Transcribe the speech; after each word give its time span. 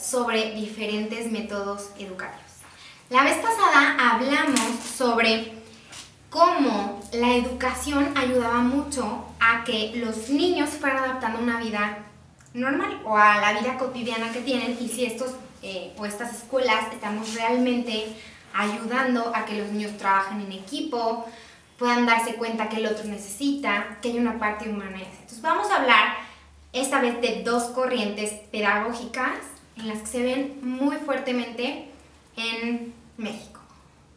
Sobre 0.00 0.54
diferentes 0.54 1.30
métodos 1.30 1.90
educativos. 1.98 2.52
La 3.10 3.24
vez 3.24 3.36
pasada 3.36 3.96
hablamos 3.98 4.78
sobre 4.96 5.52
cómo 6.30 7.02
la 7.12 7.34
educación 7.34 8.16
ayudaba 8.16 8.60
mucho 8.60 9.26
a 9.40 9.64
que 9.64 9.92
los 9.96 10.30
niños 10.30 10.70
fueran 10.70 11.04
adaptando 11.04 11.40
una 11.40 11.60
vida 11.60 11.98
normal 12.54 13.00
o 13.04 13.16
a 13.16 13.38
la 13.38 13.60
vida 13.60 13.76
cotidiana 13.76 14.32
que 14.32 14.40
tienen 14.40 14.78
y 14.80 14.88
si 14.88 15.04
estos 15.04 15.32
eh, 15.62 15.92
o 15.98 16.06
estas 16.06 16.34
escuelas 16.34 16.92
estamos 16.92 17.34
realmente 17.34 18.16
ayudando 18.54 19.32
a 19.34 19.44
que 19.44 19.58
los 19.58 19.68
niños 19.68 19.96
trabajen 19.98 20.40
en 20.40 20.52
equipo, 20.52 21.26
puedan 21.78 22.06
darse 22.06 22.34
cuenta 22.34 22.68
que 22.68 22.76
el 22.76 22.86
otro 22.86 23.04
necesita, 23.04 23.98
que 24.00 24.08
hay 24.08 24.18
una 24.18 24.38
parte 24.38 24.68
humana. 24.68 24.98
Entonces 24.98 25.40
vamos 25.42 25.70
a 25.70 25.76
hablar 25.76 26.31
esta 26.72 27.00
vez 27.00 27.20
de 27.20 27.42
dos 27.42 27.64
corrientes 27.64 28.30
pedagógicas 28.50 29.38
en 29.76 29.88
las 29.88 29.98
que 29.98 30.06
se 30.06 30.22
ven 30.22 30.58
muy 30.62 30.96
fuertemente 30.96 31.88
en 32.36 32.94
México. 33.16 33.60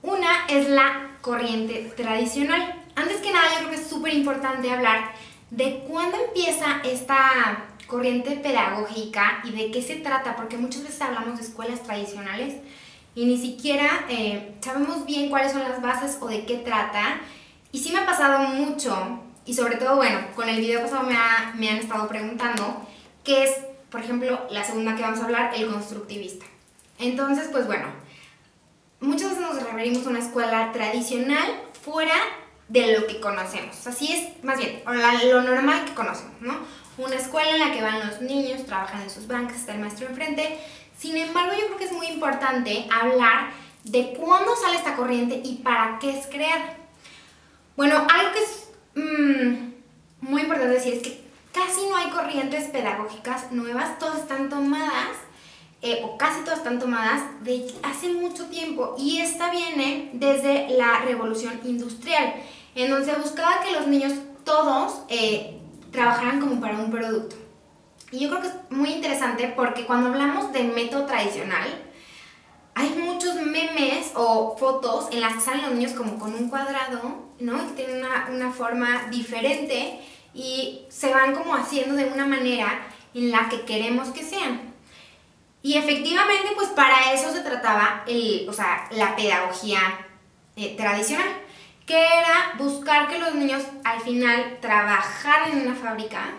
Una 0.02 0.46
es 0.48 0.70
la 0.70 1.18
corriente 1.22 1.92
tradicional. 1.98 2.84
Antes 2.96 3.18
que 3.18 3.32
nada, 3.32 3.48
yo 3.52 3.58
creo 3.60 3.70
que 3.72 3.76
es 3.78 3.88
súper 3.88 4.14
importante 4.14 4.72
hablar 4.72 5.12
de 5.50 5.84
cuándo 5.88 6.18
empieza 6.28 6.82
esta 6.84 7.66
corriente 7.88 8.32
pedagógica 8.38 9.42
y 9.44 9.52
de 9.52 9.72
qué 9.72 9.82
se 9.82 9.98
trata, 9.98 10.36
porque 10.36 10.58
muchas 10.58 10.84
veces 10.84 11.02
hablamos 11.02 11.38
de 11.38 11.46
escuelas 11.46 11.84
tradicionales 11.84 12.56
y 13.16 13.26
ni 13.26 13.38
siquiera 13.38 14.06
eh, 14.10 14.56
sabemos 14.62 15.06
bien 15.06 15.30
cuáles 15.30 15.54
son 15.54 15.64
las 15.64 15.82
bases 15.82 16.18
o 16.22 16.28
de 16.28 16.46
qué 16.46 16.58
trata. 16.58 17.20
Y 17.72 17.80
sí 17.80 17.92
me 17.92 18.00
ha 18.00 18.06
pasado 18.06 18.40
mucho, 18.50 19.20
y 19.46 19.54
sobre 19.54 19.78
todo, 19.78 19.96
bueno, 19.98 20.20
con 20.36 20.50
el 20.50 20.60
video 20.60 20.82
pasado 20.82 21.04
me, 21.04 21.16
me 21.56 21.70
han 21.70 21.78
estado 21.78 22.08
preguntando, 22.08 22.86
qué 23.24 23.44
es, 23.44 23.52
por 23.90 24.02
ejemplo, 24.02 24.48
la 24.50 24.64
segunda 24.64 24.96
que 24.96 25.04
vamos 25.04 25.20
a 25.20 25.26
hablar, 25.26 25.54
el 25.56 25.70
constructivista. 25.70 26.46
Entonces, 26.98 27.50
pues 27.52 27.68
bueno, 27.68 27.88
muchas 29.00 29.32
veces 29.32 29.42
nos 29.42 29.62
referimos 29.62 30.06
a 30.06 30.10
una 30.10 30.20
escuela 30.20 30.72
tradicional 30.72 31.46
fuera 31.84 32.16
de 32.68 32.98
lo 32.98 33.08
que 33.08 33.20
conocemos. 33.20 33.86
Así 33.86 34.12
es, 34.12 34.44
más 34.44 34.58
bien, 34.58 34.82
lo 34.86 35.42
normal 35.42 35.86
que 35.86 35.94
conocemos, 35.94 36.42
¿no? 36.42 36.58
Una 36.98 37.16
escuela 37.16 37.52
en 37.52 37.60
la 37.60 37.72
que 37.72 37.82
van 37.82 38.08
los 38.08 38.22
niños, 38.22 38.66
trabajan 38.66 39.02
en 39.02 39.10
sus 39.10 39.28
bancas, 39.28 39.58
está 39.58 39.74
el 39.74 39.82
maestro 39.82 40.08
enfrente. 40.08 40.58
Sin 40.98 41.18
embargo, 41.18 41.52
yo 41.54 41.66
creo 41.68 41.78
que 41.78 41.86
es 41.86 41.92
muy 41.92 42.08
importante 42.08 42.88
hablar 42.90 43.52
de 43.84 44.14
cuándo 44.14 44.56
sale 44.56 44.78
esta 44.78 44.96
corriente 44.96 45.42
y 45.44 45.58
para 45.58 46.00
qué 46.00 46.18
es 46.18 46.26
creada. 46.28 46.78
Bueno, 47.76 47.96
algo 47.98 48.32
que 48.32 48.40
es 48.40 48.65
mmm, 48.96 49.74
muy 50.22 50.42
importante 50.42 50.74
decir 50.74 50.94
es 50.96 51.04
que 51.04 51.22
casi 51.54 51.88
no 51.88 51.96
hay 51.96 52.10
corrientes 52.10 52.70
pedagógicas 52.70 53.52
nuevas, 53.52 54.00
todas 54.00 54.20
están 54.20 54.50
tomadas 54.50 55.16
eh, 55.82 56.02
o 56.04 56.18
casi 56.18 56.42
todas 56.42 56.60
están 56.60 56.80
tomadas 56.80 57.22
de 57.44 57.72
hace 57.84 58.10
mucho 58.10 58.48
tiempo 58.48 58.96
y 58.98 59.20
esta 59.20 59.52
viene 59.52 60.10
desde 60.14 60.70
la 60.70 61.02
revolución 61.02 61.60
industrial, 61.64 62.34
en 62.74 62.90
donde 62.90 63.06
se 63.06 63.20
buscaba 63.20 63.62
que 63.62 63.72
los 63.72 63.88
niños 63.88 64.14
todos 64.44 65.02
eh, 65.10 65.60
trabajaran 65.92 66.40
como 66.40 66.60
para 66.60 66.78
un 66.78 66.90
producto. 66.90 67.36
Y 68.12 68.20
yo 68.20 68.30
creo 68.30 68.42
que 68.42 68.48
es 68.48 68.54
muy 68.70 68.94
interesante 68.94 69.54
porque 69.56 69.86
cuando 69.86 70.10
hablamos 70.10 70.52
de 70.54 70.64
método 70.64 71.06
tradicional, 71.06 71.68
muchos 73.26 73.42
memes 73.46 74.12
o 74.16 74.56
fotos 74.58 75.08
en 75.12 75.22
las 75.22 75.34
que 75.34 75.42
salen 75.42 75.62
los 75.64 75.72
niños 75.72 75.94
como 75.94 76.20
con 76.20 76.34
un 76.34 76.50
cuadrado, 76.50 77.26
¿no? 77.40 77.58
Que 77.68 77.84
tienen 77.84 78.06
una, 78.06 78.28
una 78.30 78.52
forma 78.52 79.08
diferente 79.10 80.00
y 80.34 80.82
se 80.90 81.14
van 81.14 81.34
como 81.34 81.56
haciendo 81.56 81.96
de 81.96 82.06
una 82.06 82.26
manera 82.26 82.88
en 83.14 83.32
la 83.32 83.50
que 83.50 83.62
queremos 83.62 84.10
que 84.10 84.24
sean. 84.24 84.74
Y 85.62 85.78
efectivamente, 85.78 86.50
pues 86.56 86.70
para 86.70 87.14
eso 87.14 87.32
se 87.32 87.42
trataba 87.42 88.04
el, 88.08 88.48
o 88.48 88.54
sea, 88.54 88.88
la 88.92 89.16
pedagogía 89.16 89.80
eh, 90.56 90.76
tradicional, 90.78 91.28
que 91.86 91.98
era 91.98 92.54
buscar 92.58 93.08
que 93.08 93.20
los 93.20 93.34
niños 93.36 93.64
al 93.84 94.02
final 94.02 94.60
trabajaran 94.62 95.54
en 95.54 95.68
una 95.68 95.76
fábrica, 95.76 96.34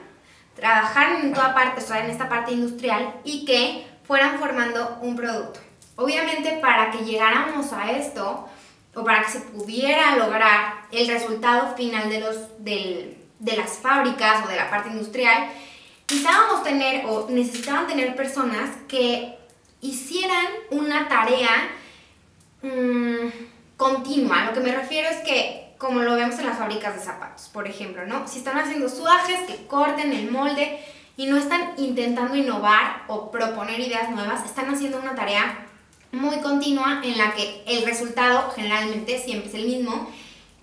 trabajaran 0.54 1.22
en 1.22 1.32
toda 1.32 1.54
parte, 1.54 1.82
o 1.82 1.86
sea, 1.86 2.04
en 2.04 2.10
esta 2.10 2.28
parte 2.28 2.52
industrial, 2.52 3.14
y 3.24 3.44
que 3.44 3.86
fueran 4.06 4.38
formando 4.38 4.98
un 5.02 5.16
producto. 5.16 5.65
Obviamente, 5.96 6.58
para 6.60 6.90
que 6.90 6.98
llegáramos 6.98 7.72
a 7.72 7.90
esto, 7.90 8.48
o 8.94 9.04
para 9.04 9.22
que 9.22 9.30
se 9.30 9.40
pudiera 9.40 10.16
lograr 10.16 10.86
el 10.90 11.06
resultado 11.08 11.76
final 11.76 12.08
de, 12.08 12.20
los, 12.20 12.36
de 12.58 13.56
las 13.56 13.78
fábricas 13.78 14.44
o 14.44 14.48
de 14.48 14.56
la 14.56 14.70
parte 14.70 14.88
industrial, 14.88 15.48
necesitábamos 16.08 16.62
tener 16.62 17.04
o 17.06 17.26
necesitaban 17.28 17.86
tener 17.86 18.16
personas 18.16 18.70
que 18.88 19.36
hicieran 19.80 20.46
una 20.70 21.08
tarea 21.08 21.50
mmm, 22.62 23.28
continua. 23.76 24.44
Lo 24.44 24.54
que 24.54 24.60
me 24.60 24.72
refiero 24.72 25.08
es 25.08 25.18
que, 25.18 25.74
como 25.78 26.00
lo 26.00 26.14
vemos 26.14 26.38
en 26.38 26.46
las 26.46 26.58
fábricas 26.58 26.94
de 26.94 27.02
zapatos, 27.02 27.48
por 27.48 27.66
ejemplo, 27.66 28.06
¿no? 28.06 28.26
Si 28.26 28.38
están 28.38 28.58
haciendo 28.58 28.88
suajes, 28.88 29.40
que 29.46 29.66
corten 29.66 30.12
el 30.12 30.30
molde 30.30 30.80
y 31.18 31.26
no 31.26 31.36
están 31.36 31.72
intentando 31.76 32.34
innovar 32.34 33.02
o 33.08 33.30
proponer 33.30 33.80
ideas 33.80 34.10
nuevas, 34.10 34.44
están 34.44 34.72
haciendo 34.72 34.98
una 34.98 35.14
tarea 35.14 35.65
muy 36.12 36.38
continua 36.38 37.00
en 37.04 37.18
la 37.18 37.34
que 37.34 37.62
el 37.66 37.84
resultado 37.84 38.50
generalmente 38.50 39.18
siempre 39.18 39.48
es 39.48 39.54
el 39.54 39.66
mismo. 39.66 40.10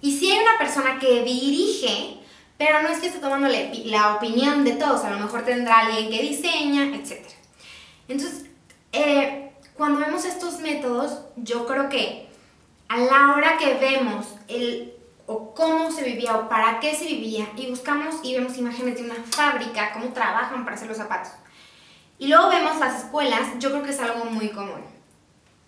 Y 0.01 0.17
si 0.17 0.31
hay 0.31 0.39
una 0.39 0.57
persona 0.57 0.99
que 0.99 1.23
dirige 1.23 2.19
pero 2.57 2.81
no 2.81 2.89
es 2.89 2.99
que 2.99 3.07
esté 3.07 3.19
tomando 3.19 3.47
la 3.47 4.15
opinión 4.15 4.63
de 4.63 4.73
todos, 4.73 5.03
a 5.03 5.09
lo 5.09 5.19
mejor 5.19 5.43
tendrá 5.43 5.79
alguien 5.79 6.09
que 6.09 6.21
diseña, 6.21 6.95
etc. 6.95 7.25
Entonces, 8.07 8.45
eh, 8.91 9.51
cuando 9.75 9.99
vemos 9.99 10.23
estos 10.23 10.59
métodos, 10.59 11.19
yo 11.35 11.65
creo 11.65 11.89
que 11.89 12.29
a 12.87 12.99
la 12.99 13.33
hora 13.33 13.57
que 13.57 13.73
vemos 13.75 14.27
el 14.47 14.93
o 15.25 15.53
cómo 15.53 15.89
se 15.89 16.03
vivía 16.03 16.35
o 16.35 16.49
para 16.49 16.79
qué 16.79 16.95
se 16.95 17.05
vivía 17.05 17.49
y 17.55 17.69
buscamos 17.69 18.15
y 18.23 18.35
vemos 18.35 18.57
imágenes 18.57 18.95
de 18.95 19.03
una 19.03 19.15
fábrica, 19.31 19.91
cómo 19.93 20.13
trabajan 20.13 20.63
para 20.63 20.75
hacer 20.75 20.87
los 20.87 20.97
zapatos. 20.97 21.31
Y 22.19 22.27
luego 22.27 22.49
vemos 22.49 22.77
las 22.79 23.03
escuelas, 23.03 23.41
yo 23.59 23.71
creo 23.71 23.83
que 23.83 23.91
es 23.91 23.99
algo 23.99 24.25
muy 24.25 24.49
común. 24.49 24.92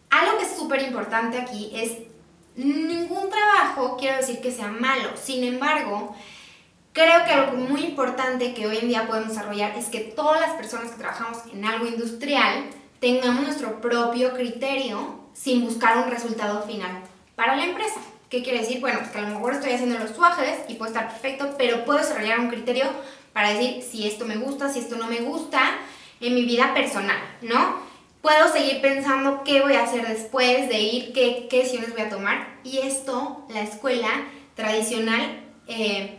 Algo 0.09 0.37
que 0.37 0.45
es 0.45 0.55
súper 0.55 0.81
importante 0.83 1.37
aquí 1.37 1.71
es 1.73 1.97
ningún 2.55 3.29
trabajo 3.29 3.97
quiero 3.97 4.17
decir 4.17 4.39
que 4.39 4.51
sea 4.51 4.69
malo, 4.69 5.09
sin 5.15 5.43
embargo, 5.43 6.15
Creo 6.95 7.25
que 7.25 7.33
algo 7.33 7.57
muy 7.57 7.83
importante 7.83 8.53
que 8.53 8.67
hoy 8.67 8.77
en 8.77 8.87
día 8.87 9.05
podemos 9.05 9.27
desarrollar 9.27 9.77
es 9.77 9.87
que 9.87 9.99
todas 9.99 10.39
las 10.39 10.51
personas 10.51 10.91
que 10.91 10.99
trabajamos 10.99 11.39
en 11.51 11.65
algo 11.65 11.85
industrial 11.85 12.69
tengamos 13.01 13.43
nuestro 13.43 13.81
propio 13.81 14.31
criterio 14.31 15.19
sin 15.33 15.65
buscar 15.65 15.97
un 15.97 16.09
resultado 16.09 16.61
final 16.61 17.01
para 17.35 17.57
la 17.57 17.65
empresa. 17.65 17.99
¿Qué 18.29 18.43
quiere 18.43 18.59
decir? 18.59 18.79
Bueno, 18.79 18.99
pues 18.99 19.11
que 19.11 19.17
a 19.17 19.23
lo 19.23 19.27
mejor 19.27 19.55
estoy 19.55 19.73
haciendo 19.73 19.99
los 19.99 20.11
suajes 20.11 20.59
y 20.69 20.75
puede 20.75 20.93
estar 20.93 21.09
perfecto, 21.09 21.55
pero 21.57 21.83
puedo 21.83 21.99
desarrollar 21.99 22.39
un 22.39 22.47
criterio 22.47 22.85
para 23.33 23.49
decir 23.49 23.83
si 23.83 24.07
esto 24.07 24.23
me 24.23 24.37
gusta, 24.37 24.69
si 24.69 24.79
esto 24.79 24.95
no 24.95 25.07
me 25.07 25.19
gusta 25.19 25.59
en 26.21 26.33
mi 26.33 26.45
vida 26.45 26.73
personal, 26.73 27.17
¿no? 27.41 27.75
Puedo 28.25 28.51
seguir 28.51 28.81
pensando 28.81 29.43
qué 29.43 29.61
voy 29.61 29.73
a 29.73 29.83
hacer 29.83 30.07
después 30.07 30.67
de 30.67 30.79
ir, 30.79 31.13
qué, 31.13 31.45
qué 31.47 31.59
decisiones 31.59 31.93
voy 31.93 32.01
a 32.01 32.09
tomar. 32.09 32.47
Y 32.63 32.79
esto, 32.79 33.45
la 33.49 33.61
escuela 33.61 34.09
tradicional, 34.55 35.43
eh, 35.67 36.17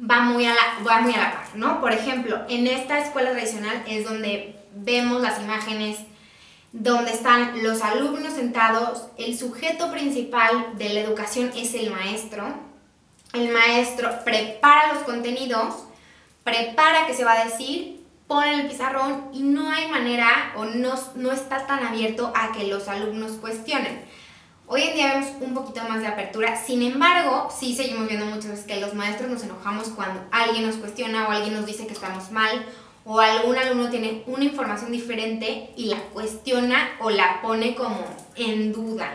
va 0.00 0.20
muy 0.20 0.46
a 0.46 0.54
la, 0.54 0.82
va 0.82 1.02
muy 1.02 1.12
a 1.12 1.18
la 1.18 1.32
par, 1.32 1.44
¿no? 1.56 1.82
Por 1.82 1.92
ejemplo, 1.92 2.40
en 2.48 2.66
esta 2.66 3.00
escuela 3.00 3.32
tradicional 3.32 3.84
es 3.86 4.06
donde 4.06 4.56
vemos 4.76 5.20
las 5.20 5.42
imágenes 5.42 5.98
donde 6.72 7.12
están 7.12 7.62
los 7.62 7.82
alumnos 7.82 8.32
sentados, 8.32 9.08
el 9.18 9.36
sujeto 9.36 9.92
principal 9.92 10.78
de 10.78 10.88
la 10.88 11.00
educación 11.00 11.52
es 11.54 11.74
el 11.74 11.90
maestro, 11.90 12.46
el 13.34 13.50
maestro 13.50 14.08
prepara 14.24 14.94
los 14.94 15.02
contenidos, 15.02 15.84
prepara 16.44 17.06
qué 17.06 17.12
se 17.12 17.24
va 17.24 17.32
a 17.32 17.44
decir, 17.44 18.01
pone 18.32 18.62
el 18.62 18.66
pizarrón 18.66 19.26
y 19.34 19.40
no 19.42 19.70
hay 19.70 19.90
manera 19.90 20.54
o 20.56 20.64
no, 20.64 20.94
no 21.16 21.32
está 21.32 21.66
tan 21.66 21.84
abierto 21.84 22.32
a 22.34 22.50
que 22.52 22.66
los 22.66 22.88
alumnos 22.88 23.32
cuestionen. 23.32 24.02
Hoy 24.66 24.84
en 24.84 24.94
día 24.94 25.12
vemos 25.12 25.32
un 25.42 25.52
poquito 25.52 25.82
más 25.86 26.00
de 26.00 26.06
apertura, 26.06 26.56
sin 26.56 26.80
embargo, 26.80 27.50
sí 27.54 27.76
seguimos 27.76 28.08
viendo 28.08 28.24
muchas 28.24 28.52
veces 28.52 28.64
que 28.64 28.80
los 28.80 28.94
maestros 28.94 29.30
nos 29.30 29.42
enojamos 29.42 29.88
cuando 29.88 30.24
alguien 30.30 30.66
nos 30.66 30.76
cuestiona 30.76 31.28
o 31.28 31.30
alguien 31.30 31.52
nos 31.52 31.66
dice 31.66 31.86
que 31.86 31.92
estamos 31.92 32.30
mal 32.30 32.64
o 33.04 33.20
algún 33.20 33.58
alumno 33.58 33.90
tiene 33.90 34.22
una 34.26 34.44
información 34.44 34.92
diferente 34.92 35.74
y 35.76 35.86
la 35.90 35.98
cuestiona 36.14 36.88
o 37.00 37.10
la 37.10 37.42
pone 37.42 37.74
como 37.74 38.02
en 38.34 38.72
duda. 38.72 39.14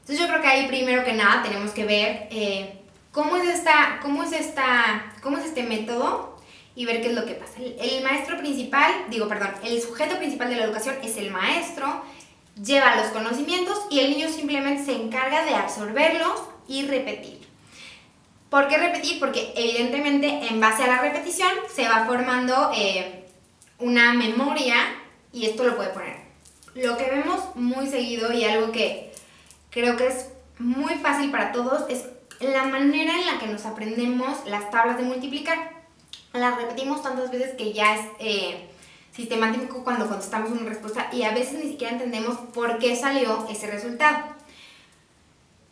Entonces 0.00 0.18
yo 0.18 0.28
creo 0.28 0.40
que 0.40 0.48
ahí 0.48 0.66
primero 0.66 1.04
que 1.04 1.12
nada 1.12 1.42
tenemos 1.42 1.72
que 1.72 1.84
ver 1.84 2.28
eh, 2.30 2.80
cómo, 3.12 3.36
es 3.36 3.50
esta, 3.50 3.98
cómo, 4.00 4.22
es 4.22 4.32
esta, 4.32 5.12
cómo 5.20 5.36
es 5.36 5.44
este 5.44 5.64
método 5.64 6.33
y 6.76 6.84
ver 6.86 7.00
qué 7.00 7.08
es 7.08 7.14
lo 7.14 7.26
que 7.26 7.34
pasa. 7.34 7.54
El, 7.58 8.02
maestro 8.02 8.38
principal, 8.38 8.92
digo, 9.08 9.28
perdón, 9.28 9.50
el 9.62 9.80
sujeto 9.80 10.18
principal 10.18 10.48
de 10.48 10.56
la 10.56 10.64
educación 10.64 10.96
es 11.02 11.16
el 11.16 11.30
maestro, 11.30 12.02
lleva 12.62 12.96
los 12.96 13.06
conocimientos 13.06 13.78
y 13.90 14.00
el 14.00 14.10
niño 14.10 14.28
simplemente 14.28 14.84
se 14.84 14.92
encarga 14.92 15.44
de 15.44 15.54
absorberlos 15.54 16.42
y 16.66 16.86
repetir. 16.86 17.40
¿Por 18.50 18.68
qué 18.68 18.78
repetir? 18.78 19.18
Porque 19.18 19.52
evidentemente 19.56 20.48
en 20.48 20.60
base 20.60 20.84
a 20.84 20.86
la 20.86 21.00
repetición 21.00 21.50
se 21.72 21.88
va 21.88 22.06
formando 22.06 22.70
eh, 22.76 23.24
una 23.78 24.12
memoria 24.14 24.76
y 25.32 25.46
esto 25.46 25.64
lo 25.64 25.76
puede 25.76 25.90
poner. 25.90 26.16
Lo 26.74 26.96
que 26.96 27.10
vemos 27.10 27.40
muy 27.56 27.86
seguido 27.88 28.32
y 28.32 28.44
algo 28.44 28.72
que 28.72 29.12
creo 29.70 29.96
que 29.96 30.06
es 30.06 30.28
muy 30.58 30.94
fácil 30.94 31.30
para 31.30 31.52
todos 31.52 31.88
es 31.88 32.04
la 32.40 32.64
manera 32.64 33.12
en 33.18 33.26
la 33.26 33.38
que 33.38 33.46
nos 33.46 33.64
aprendemos 33.66 34.44
las 34.46 34.70
tablas 34.70 34.98
de 34.98 35.04
multiplicar. 35.04 35.73
Las 36.34 36.56
repetimos 36.56 37.00
tantas 37.00 37.30
veces 37.30 37.54
que 37.56 37.72
ya 37.72 37.94
es 37.94 38.00
eh, 38.18 38.68
sistemático 39.12 39.84
cuando 39.84 40.08
contestamos 40.08 40.50
una 40.50 40.68
respuesta 40.68 41.08
y 41.12 41.22
a 41.22 41.32
veces 41.32 41.64
ni 41.64 41.70
siquiera 41.70 41.92
entendemos 41.92 42.36
por 42.52 42.78
qué 42.78 42.96
salió 42.96 43.46
ese 43.48 43.68
resultado. 43.68 44.34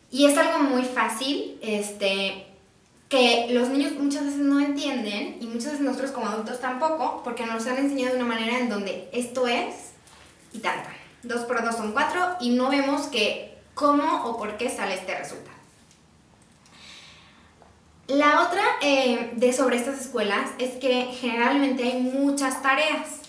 Y 0.09 0.25
es 0.25 0.37
algo 0.37 0.59
muy 0.59 0.83
fácil, 0.83 1.59
este, 1.61 2.45
que 3.09 3.47
los 3.49 3.67
niños 3.69 3.91
muchas 3.99 4.23
veces 4.23 4.39
no 4.39 4.61
entienden 4.61 5.37
y 5.41 5.47
muchas 5.47 5.71
veces 5.71 5.81
nosotros 5.81 6.11
como 6.11 6.27
adultos 6.27 6.61
tampoco, 6.61 7.21
porque 7.25 7.45
nos 7.45 7.67
han 7.67 7.77
enseñado 7.77 8.15
de 8.15 8.23
una 8.23 8.33
manera 8.33 8.57
en 8.57 8.69
donde 8.69 9.09
esto 9.11 9.47
es 9.47 9.91
y 10.53 10.59
tanto. 10.59 10.87
Dos 11.23 11.41
por 11.41 11.61
dos 11.61 11.75
son 11.75 11.91
cuatro 11.91 12.37
y 12.39 12.51
no 12.51 12.69
vemos 12.69 13.07
que 13.07 13.57
cómo 13.73 14.23
o 14.25 14.37
por 14.37 14.55
qué 14.55 14.69
sale 14.69 14.93
este 14.93 15.17
resultado. 15.17 15.52
La 18.13 18.43
otra 18.43 18.61
eh, 18.79 19.31
de 19.33 19.51
sobre 19.53 19.77
estas 19.77 19.99
escuelas 19.99 20.51
es 20.59 20.75
que 20.75 21.05
generalmente 21.19 21.81
hay 21.81 21.99
muchas 21.99 22.61
tareas. 22.61 23.21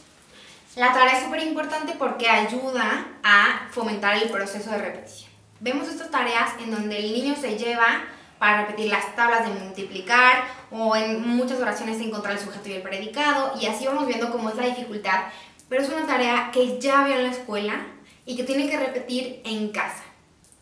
La 0.77 0.93
tarea 0.93 1.17
es 1.17 1.25
súper 1.25 1.43
importante 1.43 1.95
porque 1.99 2.29
ayuda 2.29 3.07
a 3.23 3.67
fomentar 3.71 4.15
el 4.15 4.29
proceso 4.29 4.71
de 4.73 4.77
repetición. 4.77 5.31
Vemos 5.61 5.89
estas 5.89 6.11
tareas 6.11 6.51
en 6.63 6.71
donde 6.71 6.99
el 6.99 7.15
niño 7.15 7.35
se 7.35 7.57
lleva 7.57 8.05
para 8.39 8.67
repetir 8.67 8.91
las 8.91 9.17
tablas 9.17 9.49
de 9.49 9.59
multiplicar 9.59 10.45
o 10.71 10.95
en 10.95 11.27
muchas 11.27 11.59
oraciones 11.61 11.99
encontrar 11.99 12.35
el 12.35 12.41
sujeto 12.41 12.69
y 12.69 12.75
el 12.75 12.83
predicado 12.83 13.55
y 13.59 13.65
así 13.65 13.87
vamos 13.87 14.07
viendo 14.07 14.31
cómo 14.31 14.51
es 14.51 14.57
la 14.57 14.67
dificultad, 14.67 15.29
pero 15.71 15.81
es 15.81 15.89
una 15.89 16.07
tarea 16.07 16.51
que 16.53 16.79
ya 16.79 17.05
vio 17.05 17.15
en 17.15 17.23
la 17.23 17.31
escuela 17.31 17.87
y 18.27 18.37
que 18.37 18.45
tiene 18.45 18.69
que 18.69 18.79
repetir 18.79 19.41
en 19.47 19.71
casa. 19.71 20.03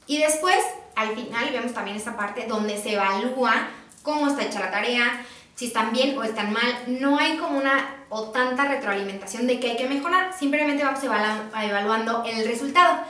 Y 0.07 0.19
después, 0.19 0.59
al 0.95 1.13
final, 1.17 1.51
vemos 1.51 1.75
también 1.75 1.97
esta 1.97 2.17
parte 2.17 2.47
donde 2.47 2.81
se 2.81 2.93
evalúa 2.93 3.69
cómo 4.03 4.29
está 4.29 4.45
hecha 4.45 4.61
la 4.61 4.71
tarea, 4.71 5.25
si 5.55 5.67
están 5.67 5.93
bien 5.93 6.19
o 6.19 6.23
están 6.23 6.53
mal. 6.53 6.85
No 6.87 7.19
hay 7.19 7.37
como 7.37 7.59
una 7.59 8.05
o 8.09 8.25
tanta 8.31 8.67
retroalimentación 8.67 9.47
de 9.47 9.59
que 9.59 9.71
hay 9.71 9.77
que 9.77 9.89
mejorar, 9.89 10.33
simplemente 10.39 10.85
vamos 10.85 11.03
evaluando 11.03 12.25
el 12.27 12.47
resultado. 12.47 13.05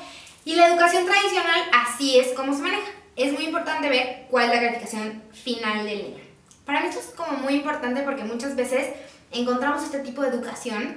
Y 0.44 0.56
la 0.56 0.68
educación 0.68 1.04
tradicional 1.06 1.60
así 1.72 2.18
es 2.18 2.28
como 2.28 2.54
se 2.54 2.62
maneja. 2.62 2.90
Es 3.16 3.32
muy 3.32 3.44
importante 3.44 3.88
ver 3.88 4.26
cuál 4.30 4.46
es 4.46 4.54
la 4.54 4.60
calificación 4.60 5.22
final 5.32 5.84
del 5.84 6.02
niño. 6.02 6.22
Para 6.64 6.80
mí 6.80 6.88
esto 6.88 7.00
es 7.00 7.14
como 7.14 7.38
muy 7.38 7.54
importante 7.54 8.02
porque 8.02 8.24
muchas 8.24 8.56
veces 8.56 8.88
encontramos 9.30 9.82
este 9.82 9.98
tipo 10.00 10.22
de 10.22 10.28
educación 10.28 10.96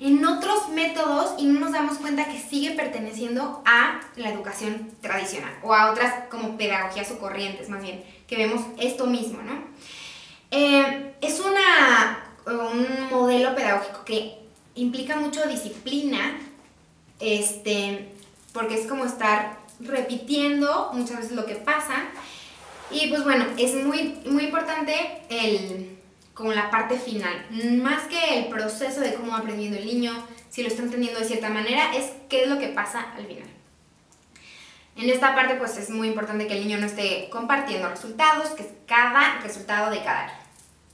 en 0.00 0.24
otros 0.24 0.70
métodos 0.70 1.34
y 1.38 1.44
no 1.44 1.60
nos 1.60 1.72
damos 1.72 1.98
cuenta 1.98 2.24
que 2.24 2.38
sigue 2.38 2.70
perteneciendo 2.70 3.62
a 3.66 4.00
la 4.16 4.30
educación 4.30 4.90
tradicional 5.02 5.52
o 5.62 5.74
a 5.74 5.90
otras 5.90 6.24
como 6.30 6.56
pedagogías 6.56 7.10
o 7.10 7.18
corrientes 7.18 7.68
más 7.68 7.82
bien, 7.82 8.02
que 8.30 8.36
vemos 8.36 8.62
esto 8.78 9.06
mismo, 9.06 9.42
¿no? 9.42 9.60
Eh, 10.52 11.14
es 11.20 11.40
una, 11.40 12.24
un 12.46 13.10
modelo 13.10 13.56
pedagógico 13.56 14.04
que 14.04 14.38
implica 14.76 15.16
mucho 15.16 15.46
disciplina, 15.48 16.38
este, 17.18 18.08
porque 18.52 18.80
es 18.80 18.86
como 18.86 19.04
estar 19.04 19.58
repitiendo 19.80 20.90
muchas 20.92 21.16
veces 21.16 21.32
lo 21.32 21.44
que 21.44 21.56
pasa. 21.56 22.04
Y 22.92 23.08
pues 23.08 23.24
bueno, 23.24 23.46
es 23.58 23.74
muy, 23.74 24.20
muy 24.26 24.44
importante 24.44 24.94
el 25.28 25.98
como 26.32 26.52
la 26.52 26.70
parte 26.70 26.96
final. 26.96 27.46
Más 27.82 28.04
que 28.04 28.38
el 28.38 28.46
proceso 28.46 29.00
de 29.00 29.14
cómo 29.14 29.32
va 29.32 29.38
aprendiendo 29.38 29.76
el 29.76 29.86
niño, 29.86 30.12
si 30.48 30.62
lo 30.62 30.68
está 30.68 30.82
entendiendo 30.82 31.18
de 31.18 31.26
cierta 31.26 31.50
manera, 31.50 31.94
es 31.94 32.12
qué 32.28 32.44
es 32.44 32.48
lo 32.48 32.58
que 32.58 32.68
pasa 32.68 33.12
al 33.16 33.26
final. 33.26 33.59
En 35.00 35.08
esta 35.08 35.34
parte 35.34 35.54
pues 35.54 35.78
es 35.78 35.88
muy 35.88 36.08
importante 36.08 36.46
que 36.46 36.52
el 36.52 36.60
niño 36.60 36.76
no 36.76 36.84
esté 36.84 37.30
compartiendo 37.30 37.88
resultados, 37.88 38.50
que 38.50 38.64
es 38.64 38.68
cada 38.86 39.40
resultado 39.40 39.90
de 39.90 40.00
cada 40.00 40.24
área. 40.24 40.40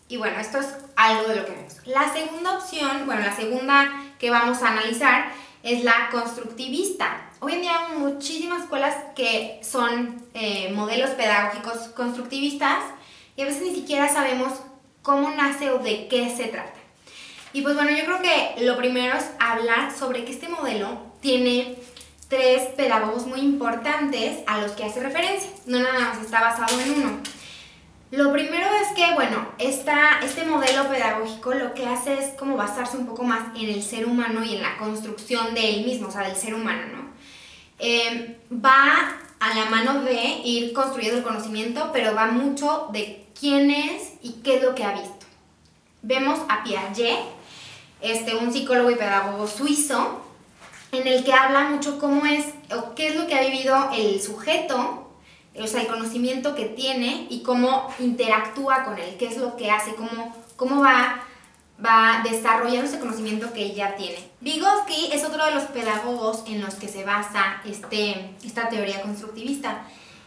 Y 0.06 0.16
bueno, 0.16 0.38
esto 0.38 0.58
es 0.60 0.68
algo 0.94 1.28
de 1.28 1.34
lo 1.34 1.44
que 1.44 1.50
vemos. 1.50 1.74
La 1.86 2.12
segunda 2.12 2.56
opción, 2.56 3.04
bueno, 3.04 3.22
la 3.22 3.34
segunda 3.34 4.04
que 4.20 4.30
vamos 4.30 4.62
a 4.62 4.68
analizar 4.68 5.32
es 5.64 5.82
la 5.82 6.08
constructivista. 6.12 7.30
Hoy 7.40 7.54
en 7.54 7.62
día 7.62 7.72
hay 7.80 7.98
muchísimas 7.98 8.62
escuelas 8.62 8.94
que 9.16 9.58
son 9.64 10.24
eh, 10.34 10.70
modelos 10.72 11.10
pedagógicos 11.10 11.88
constructivistas 11.88 12.84
y 13.34 13.42
a 13.42 13.46
veces 13.46 13.62
ni 13.62 13.74
siquiera 13.74 14.08
sabemos 14.08 14.52
cómo 15.02 15.32
nace 15.32 15.70
o 15.70 15.80
de 15.80 16.06
qué 16.06 16.30
se 16.30 16.44
trata. 16.44 16.78
Y 17.52 17.62
pues 17.62 17.74
bueno, 17.74 17.90
yo 17.90 18.04
creo 18.04 18.22
que 18.22 18.64
lo 18.64 18.76
primero 18.76 19.16
es 19.16 19.28
hablar 19.40 19.92
sobre 19.92 20.24
que 20.24 20.30
este 20.30 20.48
modelo 20.48 20.96
tiene 21.20 21.76
tres 22.28 22.62
pedagogos 22.76 23.26
muy 23.26 23.40
importantes 23.40 24.40
a 24.46 24.60
los 24.60 24.72
que 24.72 24.84
hace 24.84 25.00
referencia. 25.00 25.50
No 25.66 25.80
nada 25.80 25.98
más 25.98 26.22
está 26.22 26.40
basado 26.40 26.80
en 26.80 26.90
uno. 26.92 27.20
Lo 28.12 28.32
primero 28.32 28.66
es 28.82 28.94
que, 28.94 29.14
bueno, 29.14 29.48
esta, 29.58 30.20
este 30.22 30.44
modelo 30.44 30.88
pedagógico 30.88 31.54
lo 31.54 31.74
que 31.74 31.86
hace 31.86 32.14
es 32.14 32.30
como 32.38 32.56
basarse 32.56 32.96
un 32.96 33.06
poco 33.06 33.24
más 33.24 33.48
en 33.56 33.68
el 33.68 33.82
ser 33.82 34.06
humano 34.06 34.44
y 34.44 34.54
en 34.54 34.62
la 34.62 34.76
construcción 34.78 35.54
de 35.54 35.74
él 35.74 35.84
mismo, 35.84 36.08
o 36.08 36.10
sea, 36.10 36.22
del 36.22 36.36
ser 36.36 36.54
humano, 36.54 36.82
¿no? 36.92 37.06
Eh, 37.78 38.38
va 38.52 39.16
a 39.40 39.54
la 39.54 39.66
mano 39.66 40.02
de 40.02 40.40
ir 40.44 40.72
construyendo 40.72 41.18
el 41.18 41.24
conocimiento, 41.24 41.90
pero 41.92 42.14
va 42.14 42.28
mucho 42.28 42.88
de 42.92 43.26
quién 43.38 43.70
es 43.70 44.14
y 44.22 44.40
qué 44.44 44.56
es 44.56 44.62
lo 44.62 44.74
que 44.74 44.84
ha 44.84 44.92
visto. 44.92 45.26
Vemos 46.02 46.38
a 46.48 46.62
Piaget, 46.62 47.18
este, 48.00 48.36
un 48.36 48.52
psicólogo 48.52 48.92
y 48.92 48.94
pedagogo 48.94 49.48
suizo, 49.48 50.25
en 51.00 51.06
el 51.06 51.24
que 51.24 51.32
habla 51.32 51.68
mucho 51.70 51.98
cómo 51.98 52.24
es 52.26 52.46
o 52.74 52.94
qué 52.94 53.08
es 53.08 53.16
lo 53.16 53.26
que 53.26 53.34
ha 53.34 53.42
vivido 53.42 53.90
el 53.94 54.20
sujeto, 54.20 55.10
o 55.58 55.66
sea, 55.66 55.82
el 55.82 55.86
conocimiento 55.86 56.54
que 56.54 56.66
tiene 56.66 57.26
y 57.30 57.42
cómo 57.42 57.88
interactúa 57.98 58.84
con 58.84 58.98
él, 58.98 59.16
qué 59.18 59.28
es 59.28 59.38
lo 59.38 59.56
que 59.56 59.70
hace, 59.70 59.94
cómo, 59.94 60.34
cómo 60.56 60.82
va, 60.82 61.22
va 61.84 62.22
desarrollando 62.24 62.86
ese 62.86 62.98
conocimiento 62.98 63.52
que 63.52 63.74
ya 63.74 63.96
tiene. 63.96 64.18
Vygotsky 64.40 65.10
es 65.12 65.24
otro 65.24 65.44
de 65.46 65.54
los 65.54 65.64
pedagogos 65.64 66.44
en 66.46 66.60
los 66.60 66.74
que 66.74 66.88
se 66.88 67.04
basa 67.04 67.62
este, 67.64 68.34
esta 68.44 68.68
teoría 68.68 69.02
constructivista. 69.02 69.82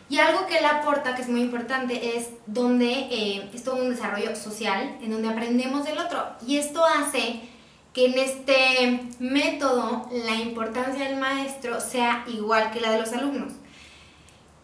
Y 0.10 0.18
algo 0.18 0.48
que 0.48 0.58
él 0.58 0.66
aporta, 0.66 1.14
que 1.14 1.22
es 1.22 1.30
muy 1.30 1.42
importante, 1.42 2.18
es 2.18 2.30
donde 2.48 2.92
eh, 3.12 3.50
es 3.54 3.64
todo 3.64 3.76
un 3.76 3.92
desarrollo 3.92 4.36
social, 4.36 4.98
en 5.04 5.12
donde 5.12 5.30
aprendemos 5.30 5.86
del 5.86 6.00
otro. 6.00 6.26
Y 6.48 6.58
esto 6.58 6.84
hace 6.84 7.42
que 8.00 8.06
en 8.06 8.18
este 8.18 9.02
método 9.20 10.08
la 10.12 10.36
importancia 10.36 11.04
del 11.04 11.18
maestro 11.18 11.82
sea 11.82 12.24
igual 12.28 12.72
que 12.72 12.80
la 12.80 12.92
de 12.92 13.00
los 13.00 13.12
alumnos. 13.12 13.52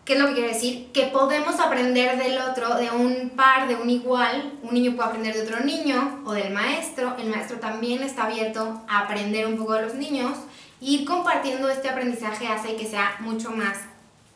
¿Qué 0.05 0.13
es 0.13 0.19
lo 0.19 0.27
que 0.27 0.35
quiere 0.35 0.53
decir? 0.53 0.87
Que 0.93 1.07
podemos 1.07 1.59
aprender 1.59 2.17
del 2.17 2.37
otro, 2.37 2.75
de 2.75 2.91
un 2.91 3.31
par, 3.31 3.67
de 3.67 3.75
un 3.75 3.89
igual. 3.89 4.53
Un 4.63 4.73
niño 4.73 4.95
puede 4.95 5.09
aprender 5.09 5.33
de 5.33 5.41
otro 5.41 5.65
niño 5.65 6.21
o 6.25 6.31
del 6.31 6.53
maestro. 6.53 7.17
El 7.17 7.29
maestro 7.29 7.57
también 7.59 8.03
está 8.03 8.25
abierto 8.25 8.81
a 8.87 8.99
aprender 8.99 9.47
un 9.47 9.57
poco 9.57 9.73
de 9.73 9.81
los 9.81 9.95
niños. 9.95 10.37
Ir 10.79 11.03
compartiendo 11.05 11.67
este 11.69 11.89
aprendizaje 11.89 12.47
hace 12.47 12.77
que 12.77 12.85
sea 12.85 13.17
mucho 13.19 13.51
más 13.51 13.77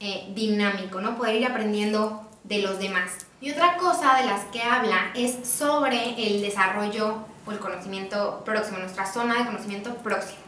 eh, 0.02 0.30
dinámico, 0.36 1.00
¿no? 1.00 1.16
Poder 1.16 1.36
ir 1.36 1.46
aprendiendo 1.46 2.28
de 2.44 2.64
los 2.64 2.80
demás. 2.80 3.28
Y 3.40 3.52
otra 3.52 3.78
cosa 3.78 4.18
de 4.18 4.26
las 4.26 4.44
que 4.46 4.62
habla 4.62 5.12
es 5.16 5.48
sobre 5.48 6.16
el 6.18 6.42
desarrollo 6.42 7.29
o 7.50 7.52
el 7.52 7.60
conocimiento 7.60 8.44
próximo, 8.46 8.78
nuestra 8.78 9.12
zona 9.12 9.40
de 9.40 9.46
conocimiento 9.46 9.96
próximo. 9.96 10.40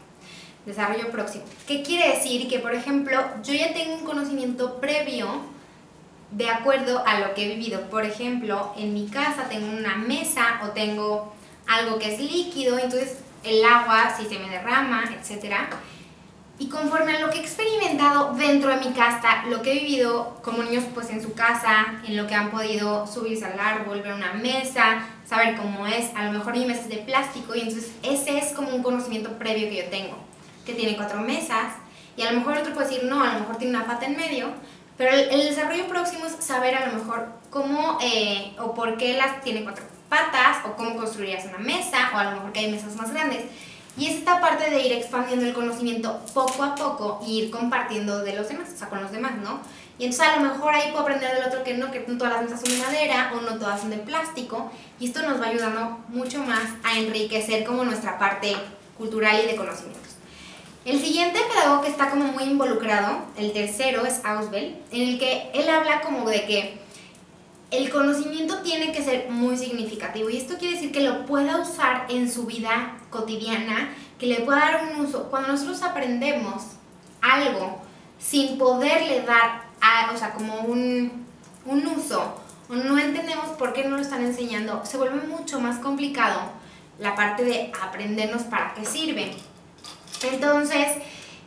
Desarrollo 0.64 1.10
próximo. 1.10 1.44
¿Qué 1.66 1.82
quiere 1.82 2.14
decir? 2.14 2.48
Que, 2.48 2.60
por 2.60 2.72
ejemplo, 2.72 3.20
yo 3.42 3.52
ya 3.52 3.74
tengo 3.74 3.96
un 3.96 4.04
conocimiento 4.04 4.80
previo 4.80 5.42
de 6.30 6.48
acuerdo 6.48 7.02
a 7.04 7.20
lo 7.20 7.34
que 7.34 7.44
he 7.44 7.56
vivido. 7.56 7.82
Por 7.90 8.04
ejemplo, 8.04 8.72
en 8.76 8.94
mi 8.94 9.08
casa 9.08 9.48
tengo 9.48 9.66
una 9.76 9.96
mesa 9.96 10.60
o 10.64 10.68
tengo 10.68 11.34
algo 11.66 11.98
que 11.98 12.14
es 12.14 12.20
líquido, 12.20 12.78
entonces 12.78 13.18
el 13.44 13.64
agua, 13.64 14.14
si 14.16 14.26
se 14.26 14.38
me 14.38 14.48
derrama, 14.48 15.04
etcétera 15.18 15.68
Y 16.58 16.68
conforme 16.68 17.16
a 17.16 17.20
lo 17.20 17.30
que 17.30 17.38
he 17.38 17.40
experimentado 17.40 18.34
dentro 18.34 18.70
de 18.70 18.76
mi 18.76 18.92
casa, 18.92 19.44
lo 19.48 19.62
que 19.62 19.72
he 19.72 19.80
vivido 19.80 20.40
como 20.42 20.62
niños 20.62 20.84
pues 20.94 21.10
en 21.10 21.22
su 21.22 21.34
casa, 21.34 22.00
en 22.06 22.16
lo 22.16 22.26
que 22.26 22.34
han 22.34 22.50
podido 22.50 23.06
subirse 23.06 23.44
al 23.44 23.58
árbol, 23.58 24.02
ver 24.02 24.14
una 24.14 24.32
mesa, 24.34 25.06
saber 25.32 25.56
cómo 25.56 25.86
es, 25.86 26.14
a 26.14 26.24
lo 26.24 26.32
mejor 26.32 26.52
mi 26.52 26.66
mesa 26.66 26.82
es 26.82 26.88
de 26.90 26.98
plástico 26.98 27.54
y 27.54 27.60
entonces 27.60 27.92
ese 28.02 28.36
es 28.36 28.52
como 28.52 28.74
un 28.74 28.82
conocimiento 28.82 29.38
previo 29.38 29.66
que 29.70 29.76
yo 29.76 29.84
tengo, 29.86 30.14
que 30.66 30.74
tiene 30.74 30.94
cuatro 30.94 31.22
mesas 31.22 31.72
y 32.18 32.22
a 32.22 32.32
lo 32.32 32.40
mejor 32.40 32.58
otro 32.58 32.74
puede 32.74 32.88
decir 32.88 33.04
no, 33.04 33.22
a 33.22 33.32
lo 33.32 33.40
mejor 33.40 33.56
tiene 33.56 33.74
una 33.74 33.86
pata 33.86 34.04
en 34.04 34.18
medio, 34.18 34.48
pero 34.98 35.10
el, 35.10 35.48
desarrollo 35.48 35.86
próximo 35.88 36.26
es 36.26 36.44
saber 36.44 36.74
a 36.74 36.86
lo 36.86 36.98
mejor 36.98 37.32
cómo 37.48 37.96
eh, 38.02 38.54
o 38.58 38.74
por 38.74 38.98
qué 38.98 39.14
las 39.14 39.42
tiene 39.42 39.64
cuatro 39.64 39.86
patas 40.10 40.58
o 40.66 40.76
cómo 40.76 40.96
construirías 40.96 41.46
una 41.46 41.56
mesa 41.56 42.10
o 42.12 42.18
a 42.18 42.24
lo 42.24 42.30
mejor 42.32 42.52
que 42.52 42.60
hay 42.60 42.70
mesas 42.70 42.94
más 42.96 43.10
grandes. 43.10 43.44
Y 43.96 44.08
es 44.08 44.16
esta 44.16 44.38
parte 44.40 44.70
de 44.70 44.82
ir 44.84 44.92
expandiendo 44.92 45.46
el 45.46 45.54
conocimiento 45.54 46.20
poco 46.34 46.62
a 46.62 46.74
poco 46.74 47.22
y 47.26 47.40
ir 47.40 47.50
compartiendo 47.50 48.22
de 48.22 48.34
los 48.34 48.48
demás, 48.48 48.70
o 48.74 48.76
sea, 48.76 48.88
con 48.88 49.02
los 49.02 49.12
demás, 49.12 49.32
¿no? 49.42 49.60
Y 50.02 50.06
entonces 50.06 50.34
a 50.34 50.40
lo 50.40 50.48
mejor 50.48 50.74
ahí 50.74 50.90
puedo 50.90 51.04
aprender 51.04 51.32
del 51.32 51.44
otro 51.44 51.62
que 51.62 51.74
no, 51.74 51.92
que 51.92 52.00
todas 52.00 52.32
las 52.32 52.42
mesas 52.42 52.60
son 52.60 52.76
de 52.76 52.84
madera 52.84 53.32
o 53.36 53.40
no 53.40 53.56
todas 53.56 53.82
son 53.82 53.90
de 53.90 53.98
plástico. 53.98 54.68
Y 54.98 55.06
esto 55.06 55.22
nos 55.22 55.40
va 55.40 55.46
ayudando 55.46 56.00
mucho 56.08 56.40
más 56.40 56.64
a 56.82 56.98
enriquecer 56.98 57.62
como 57.62 57.84
nuestra 57.84 58.18
parte 58.18 58.56
cultural 58.98 59.40
y 59.44 59.46
de 59.46 59.54
conocimientos. 59.54 60.16
El 60.84 61.00
siguiente 61.00 61.38
pedagogo 61.48 61.82
que 61.82 61.88
está 61.88 62.10
como 62.10 62.24
muy 62.24 62.42
involucrado, 62.42 63.18
el 63.36 63.52
tercero, 63.52 64.04
es 64.04 64.24
Ausbel, 64.24 64.76
en 64.90 65.08
el 65.08 65.20
que 65.20 65.52
él 65.54 65.68
habla 65.68 66.00
como 66.00 66.28
de 66.28 66.46
que 66.46 66.80
el 67.70 67.88
conocimiento 67.88 68.58
tiene 68.62 68.90
que 68.90 69.04
ser 69.04 69.30
muy 69.30 69.56
significativo 69.56 70.28
y 70.30 70.36
esto 70.36 70.58
quiere 70.58 70.74
decir 70.74 70.90
que 70.90 71.02
lo 71.02 71.26
pueda 71.26 71.58
usar 71.58 72.06
en 72.08 72.28
su 72.28 72.46
vida 72.46 72.96
cotidiana, 73.08 73.94
que 74.18 74.26
le 74.26 74.40
pueda 74.40 74.58
dar 74.58 74.84
un 74.92 75.06
uso. 75.06 75.28
Cuando 75.30 75.52
nosotros 75.52 75.80
aprendemos 75.82 76.64
algo 77.20 77.80
sin 78.18 78.58
poderle 78.58 79.22
dar, 79.22 79.70
o 80.12 80.16
sea, 80.16 80.32
como 80.32 80.60
un, 80.60 81.26
un 81.66 81.86
uso, 81.86 82.40
no 82.68 82.98
entendemos 82.98 83.46
por 83.58 83.72
qué 83.72 83.84
no 83.84 83.96
lo 83.96 84.02
están 84.02 84.24
enseñando, 84.24 84.84
se 84.84 84.96
vuelve 84.96 85.26
mucho 85.26 85.60
más 85.60 85.78
complicado 85.78 86.40
la 86.98 87.14
parte 87.14 87.44
de 87.44 87.72
aprendernos 87.80 88.42
para 88.42 88.74
qué 88.74 88.84
sirve. 88.84 89.32
Entonces, 90.22 90.86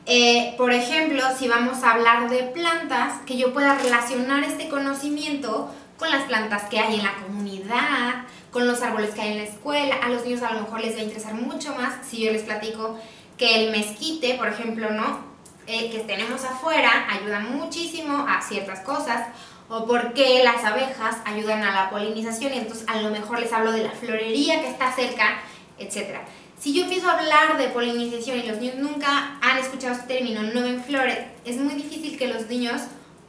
eh, 0.05 0.53
por 0.57 0.71
ejemplo, 0.71 1.21
si 1.37 1.47
vamos 1.47 1.83
a 1.83 1.93
hablar 1.93 2.29
de 2.29 2.43
plantas, 2.43 3.21
que 3.25 3.37
yo 3.37 3.53
pueda 3.53 3.75
relacionar 3.75 4.43
este 4.43 4.69
conocimiento 4.69 5.71
con 5.97 6.11
las 6.11 6.23
plantas 6.23 6.63
que 6.63 6.79
hay 6.79 6.95
en 6.95 7.03
la 7.03 7.15
comunidad, 7.25 8.25
con 8.51 8.67
los 8.67 8.81
árboles 8.81 9.11
que 9.15 9.21
hay 9.21 9.31
en 9.31 9.37
la 9.37 9.43
escuela. 9.43 9.95
A 9.95 10.09
los 10.09 10.23
niños 10.25 10.43
a 10.43 10.53
lo 10.53 10.61
mejor 10.61 10.81
les 10.81 10.95
va 10.95 10.99
a 10.99 11.03
interesar 11.03 11.33
mucho 11.33 11.73
más 11.75 12.05
si 12.07 12.23
yo 12.23 12.31
les 12.31 12.43
platico 12.43 12.99
que 13.37 13.65
el 13.65 13.71
mezquite, 13.71 14.35
por 14.35 14.47
ejemplo, 14.47 14.91
¿no? 14.91 15.34
Eh, 15.67 15.89
que 15.89 15.99
tenemos 16.01 16.43
afuera 16.43 17.07
ayuda 17.09 17.39
muchísimo 17.39 18.23
a 18.29 18.39
ciertas 18.39 18.81
cosas 18.81 19.29
o 19.67 19.87
porque 19.87 20.43
las 20.43 20.63
abejas 20.63 21.17
ayudan 21.25 21.63
a 21.63 21.73
la 21.73 21.89
polinización 21.89 22.53
y 22.53 22.59
entonces 22.59 22.87
a 22.87 23.01
lo 23.01 23.09
mejor 23.09 23.39
les 23.39 23.51
hablo 23.51 23.71
de 23.71 23.83
la 23.83 23.89
florería 23.89 24.61
que 24.61 24.69
está 24.69 24.91
cerca, 24.91 25.39
etc. 25.79 26.19
Si 26.59 26.71
yo 26.71 26.83
empiezo 26.83 27.09
a 27.09 27.17
hablar 27.17 27.57
de 27.57 27.69
polinización 27.69 28.37
y 28.39 28.43
los 28.43 28.59
niños 28.59 28.75
nunca 28.75 29.39
han 29.41 29.57
escuchado 29.57 29.95
este 29.95 30.15
término, 30.15 30.43
no 30.43 30.61
ven 30.61 30.83
flores, 30.83 31.17
es 31.45 31.57
muy 31.57 31.73
difícil 31.73 32.17
que 32.17 32.27
los 32.27 32.47
niños 32.47 32.81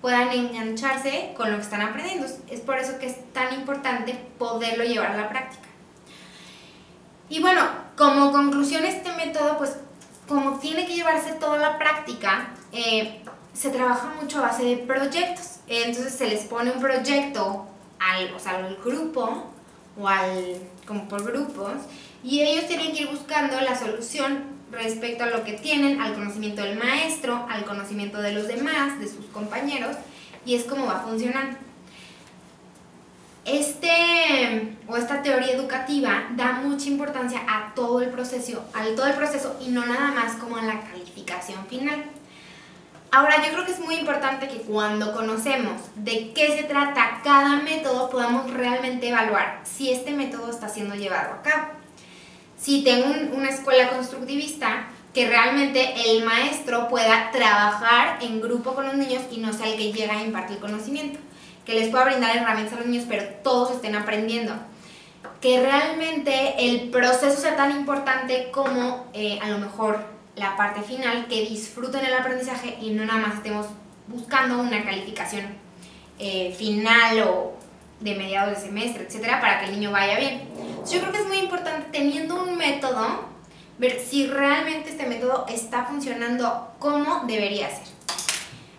puedan 0.03 0.31
engancharse 0.31 1.33
con 1.37 1.51
lo 1.51 1.57
que 1.57 1.63
están 1.63 1.81
aprendiendo. 1.81 2.27
Es 2.51 2.61
por 2.61 2.79
eso 2.79 2.99
que 2.99 3.07
es 3.07 3.33
tan 3.33 3.55
importante 3.55 4.15
poderlo 4.39 4.85
llevar 4.85 5.13
a 5.13 5.17
la 5.17 5.29
práctica. 5.31 5.67
Y 7.29 7.41
bueno, 7.41 7.63
como 7.97 8.31
conclusión 8.31 8.85
este 8.85 9.13
método, 9.13 9.59
pues 9.59 9.76
tiene 10.59 10.87
que 10.87 10.95
llevarse 10.95 11.33
toda 11.33 11.59
la 11.59 11.79
práctica, 11.79 12.55
eh, 12.73 13.23
se 13.53 13.71
trabaja 13.71 14.13
mucho 14.21 14.39
a 14.39 14.49
base 14.49 14.65
de 14.65 14.77
proyectos. 14.79 15.57
Entonces 15.67 16.15
se 16.15 16.29
les 16.29 16.45
pone 16.45 16.71
un 16.71 16.81
proyecto 16.81 17.67
al, 17.99 18.33
o 18.35 18.39
sea, 18.39 18.57
al 18.57 18.77
grupo 18.77 19.47
o 19.99 20.09
al, 20.09 20.57
como 20.87 21.09
por 21.09 21.25
grupos 21.25 21.73
y 22.23 22.41
ellos 22.41 22.67
tienen 22.67 22.93
que 22.93 23.03
ir 23.03 23.09
buscando 23.09 23.61
la 23.61 23.79
solución 23.79 24.45
respecto 24.73 25.25
a 25.25 25.29
lo 25.29 25.45
que 25.45 25.53
tienen, 25.53 26.01
al 26.01 26.15
conocimiento 26.15 26.63
del 26.63 26.77
maestro, 26.77 27.47
al 27.49 27.65
conocimiento 27.65 28.21
de 28.21 28.33
los 28.33 28.49
demás, 28.49 28.99
de 28.99 29.09
sus 29.09 29.27
compañeros, 29.27 29.97
y 30.45 30.57
es 30.57 30.65
como 30.65 30.87
va 30.87 30.99
a 30.99 31.03
funcionar. 31.03 31.66
Este 33.47 34.77
o 34.89 34.97
esta 34.97 35.23
teoría 35.23 35.53
educativa 35.53 36.29
da 36.37 36.53
mucha 36.53 36.89
importancia 36.89 37.41
a 37.49 37.73
todo 37.75 38.01
el 38.01 38.11
proceso, 38.11 38.65
al 38.75 38.95
todo 38.95 39.07
el 39.07 39.15
proceso 39.15 39.57
y 39.61 39.69
no 39.69 39.87
nada 39.87 40.11
más 40.11 40.35
como 40.35 40.57
a 40.57 40.63
la 40.63 40.81
calificación 40.81 41.65
final. 41.67 42.05
Ahora, 43.13 43.37
yo 43.47 43.53
creo 43.53 43.65
que 43.65 43.73
es 43.73 43.81
muy 43.81 43.95
importante 43.95 44.49
que 44.49 44.63
cuando 44.63 45.15
conocemos 45.15 45.81
de 45.95 46.33
qué 46.35 46.57
se 46.57 46.65
trata 46.65 47.21
cada 47.23 47.57
método 47.61 48.11
podamos 48.11 48.53
realmente 48.53 49.09
evaluar 49.09 49.61
si 49.63 49.93
este 49.93 50.11
método 50.11 50.51
está 50.51 50.69
siendo 50.69 50.97
llevado 50.97 51.35
a 51.35 51.43
cabo 51.43 51.87
si 52.57 52.83
tengo 52.83 53.07
una 53.35 53.51
escuela 53.51 53.91
constructivista, 53.91 54.89
que 55.15 55.29
realmente 55.29 55.95
el 56.11 56.25
maestro 56.25 56.89
pueda 56.89 57.31
trabajar 57.31 58.19
en 58.23 58.41
grupo 58.41 58.75
con 58.75 58.87
los 58.87 58.95
niños 58.95 59.23
y 59.31 59.39
no 59.39 59.53
sea 59.53 59.69
el 59.69 59.77
que 59.77 59.93
llega 59.93 60.19
a 60.19 60.23
impartir 60.23 60.59
conocimiento, 60.59 61.19
que 61.67 61.75
les 61.75 61.89
pueda 61.91 62.05
brindar 62.05 62.35
herramientas 62.35 62.75
a 62.75 62.77
los 62.77 62.87
niños, 62.87 63.05
pero 63.09 63.25
todos 63.43 63.73
estén 63.73 63.97
aprendiendo. 63.97 64.55
Que 65.41 65.61
realmente 65.61 66.55
el 66.59 66.89
proceso 66.91 67.39
sea 67.41 67.57
tan 67.57 67.73
importante 67.73 68.51
como 68.53 69.07
eh, 69.13 69.39
a 69.43 69.49
lo 69.49 69.59
mejor 69.59 69.99
la 70.37 70.57
parte 70.57 70.83
final, 70.83 71.27
que 71.27 71.41
disfruten 71.43 72.05
el 72.05 72.15
aprendizaje 72.15 72.79
y 72.81 72.91
no 72.91 73.05
nada 73.05 73.21
más 73.21 73.35
estemos 73.35 73.67
buscando 74.07 74.59
una 74.59 74.85
calificación 74.85 75.45
eh, 76.19 76.55
final 76.57 77.21
o 77.23 77.55
de 78.01 78.15
mediados 78.15 78.55
de 78.55 78.67
semestre, 78.67 79.05
etcétera, 79.05 79.41
para 79.41 79.61
que 79.61 79.67
el 79.67 79.73
niño 79.73 79.91
vaya 79.91 80.19
bien. 80.19 80.43
Yo 80.91 81.01
creo 81.01 81.13
que 81.13 81.19
es 81.19 81.27
muy 81.27 81.39
importante 81.39 81.89
teniendo 81.91 82.43
un 82.43 82.57
método, 82.57 83.25
ver 83.79 83.99
si 83.99 84.27
realmente 84.27 84.91
este 84.91 85.07
método 85.07 85.47
está 85.49 85.85
funcionando 85.85 86.75
como 86.79 87.25
debería 87.27 87.69
ser. 87.71 87.87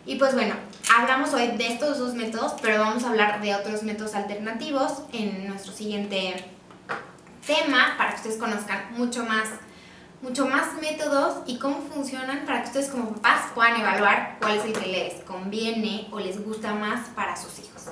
Y 0.05 0.15
pues 0.15 0.33
bueno, 0.33 0.55
hablamos 0.95 1.33
hoy 1.33 1.47
de 1.57 1.67
estos 1.67 1.99
dos 1.99 2.13
métodos, 2.13 2.53
pero 2.61 2.79
vamos 2.79 3.03
a 3.03 3.09
hablar 3.09 3.41
de 3.41 3.55
otros 3.55 3.83
métodos 3.83 4.15
alternativos 4.15 5.03
en 5.11 5.47
nuestro 5.47 5.73
siguiente 5.73 6.45
tema 7.45 7.95
para 7.97 8.11
que 8.11 8.17
ustedes 8.17 8.37
conozcan 8.37 8.93
mucho 8.97 9.23
más 9.23 9.47
mucho 10.21 10.47
más 10.47 10.73
métodos 10.81 11.43
y 11.45 11.59
cómo 11.59 11.79
funcionan 11.93 12.43
para 12.45 12.61
que 12.61 12.67
ustedes 12.67 12.89
como 12.89 13.13
papás 13.13 13.51
puedan 13.53 13.79
evaluar 13.79 14.37
cuál 14.41 14.57
es 14.57 14.65
el 14.65 14.73
que 14.73 14.87
les 14.87 15.13
conviene 15.23 16.07
o 16.11 16.19
les 16.19 16.43
gusta 16.43 16.73
más 16.73 17.09
para 17.09 17.35
sus 17.35 17.59
hijos. 17.59 17.83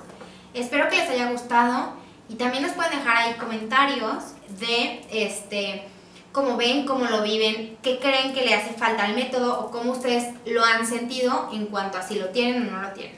Espero 0.56 0.90
que 0.90 0.98
les 0.98 1.10
haya 1.10 1.30
gustado 1.30 1.94
y 2.28 2.36
también 2.36 2.64
nos 2.64 2.72
pueden 2.72 2.98
dejar 2.98 3.18
ahí 3.18 3.34
comentarios 3.36 4.24
de 4.60 5.06
este 5.12 5.88
cómo 6.36 6.58
ven, 6.58 6.86
cómo 6.86 7.06
lo 7.06 7.24
viven, 7.24 7.77
qué 7.82 7.98
creen 7.98 8.34
que 8.34 8.44
le 8.44 8.54
hace 8.54 8.74
falta 8.74 9.06
al 9.06 9.15
método 9.15 9.58
o 9.58 9.72
cómo 9.72 9.94
ustedes 9.94 10.34
lo 10.46 10.65
han 10.65 10.86
sentido 10.86 11.50
en 11.54 11.68
cuanto 11.68 11.98
a 11.98 12.01
si 12.01 12.20
lo 12.20 12.27
tienen 12.32 12.68
o 12.68 12.72
no 12.72 12.82
lo 12.82 12.89
tienen. 12.89 13.15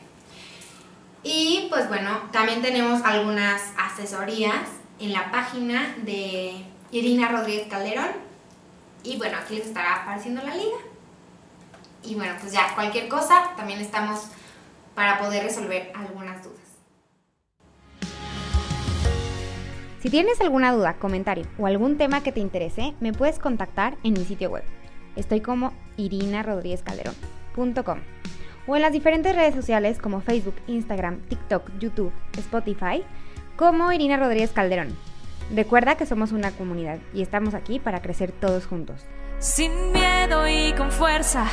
Y 1.24 1.66
pues 1.72 1.90
bueno, 1.90 2.12
también 2.32 2.62
tenemos 2.62 3.04
algunas 3.04 3.60
asesorías 3.76 4.68
en 5.00 5.14
la 5.14 5.32
página 5.32 5.96
de 6.04 6.64
Irina 6.92 7.30
Rodríguez 7.30 7.68
Calderón. 7.68 8.12
Y 9.04 9.18
bueno, 9.18 9.40
aquí 9.40 9.56
les 9.56 9.66
estará 9.66 10.04
apareciendo 10.04 10.44
la 10.44 10.54
liga. 10.54 10.78
Y 12.04 12.14
bueno, 12.14 12.36
pues 12.40 12.54
ya 12.54 12.76
cualquier 12.76 13.08
cosa, 13.08 13.50
también 13.58 13.82
estamos 13.82 14.28
para 14.94 15.18
poder 15.18 15.44
resolver 15.44 15.92
algunas 15.96 16.44
dudas. 16.44 16.57
Si 20.00 20.10
tienes 20.10 20.40
alguna 20.42 20.72
duda, 20.72 20.96
comentario 20.96 21.46
o 21.58 21.66
algún 21.66 21.98
tema 21.98 22.22
que 22.22 22.32
te 22.32 22.40
interese, 22.40 22.94
me 23.00 23.14
puedes 23.14 23.40
contactar 23.40 23.98
en 24.04 24.14
mi 24.14 24.26
sitio 24.26 24.52
web. 24.52 24.64
Estoy 25.16 25.42
como 25.42 25.74
irinarodríguezcalderón.com 25.98 28.00
o 28.68 28.76
en 28.76 28.82
las 28.82 28.92
diferentes 28.92 29.36
redes 29.36 29.56
sociales 29.56 29.98
como 29.98 30.22
Facebook, 30.22 30.56
Instagram, 30.68 31.22
TikTok, 31.30 31.72
YouTube, 31.80 32.12
Spotify, 32.38 33.04
como 33.56 33.92
Irina 33.92 34.18
Rodríguez 34.18 34.52
Calderón. 34.52 34.96
Recuerda 35.56 35.96
que 35.96 36.06
somos 36.06 36.34
una 36.34 36.52
comunidad 36.52 37.00
y 37.14 37.22
estamos 37.22 37.54
aquí 37.54 37.80
para 37.80 38.02
crecer 38.02 38.32
todos 38.32 38.68
juntos. 38.68 39.06
Sin 39.40 39.94
miedo 39.94 40.48
y 40.48 40.74
con 40.74 40.92
fuerza, 40.92 41.46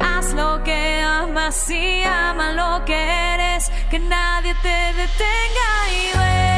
haz 0.00 0.34
lo 0.34 0.62
que 0.64 1.00
amas 1.00 1.70
y 1.70 2.02
ama 2.02 2.52
lo 2.52 2.84
que 2.84 2.94
eres, 2.94 3.70
que 3.90 3.98
nadie 3.98 4.54
te 4.62 4.68
detenga 4.68 5.88
y 5.90 6.57